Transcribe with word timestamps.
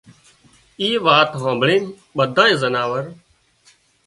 اي 0.79 0.89
وات 1.05 1.29
هانڀۯينَ 1.41 1.83
ٻڌائي 2.15 2.53
زناور 2.61 3.03